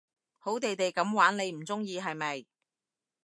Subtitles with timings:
[0.39, 2.47] 好地地噉玩你唔中意係咪？